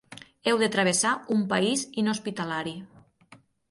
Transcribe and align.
Heu 0.51 0.61
de 0.63 0.69
travessar 0.77 1.13
un 1.37 1.45
país 1.53 1.87
inhospitalari. 2.05 2.79